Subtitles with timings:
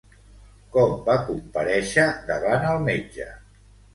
[0.75, 3.29] Com va comparèixer davant el metge?